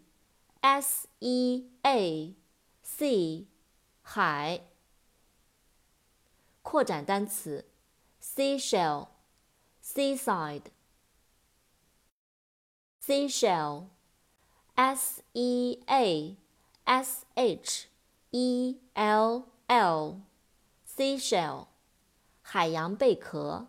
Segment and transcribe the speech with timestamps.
[2.83, 3.45] sea
[4.01, 4.61] 海。
[6.61, 7.65] 扩展单词
[8.21, 9.09] ，Seashell,
[9.83, 10.71] Seaside,
[13.01, 13.87] Seashell,
[14.75, 16.37] S E A
[16.85, 17.87] S H
[18.31, 20.21] E L L,
[20.87, 21.67] Seashell,
[22.41, 23.67] 海洋贝壳。